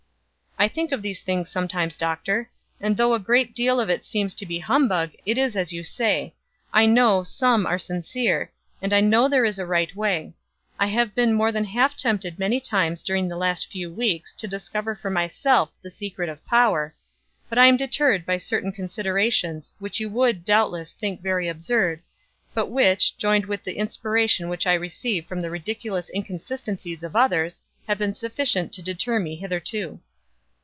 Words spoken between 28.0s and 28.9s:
sufficient to